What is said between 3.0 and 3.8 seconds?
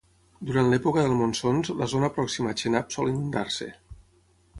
inundar-se.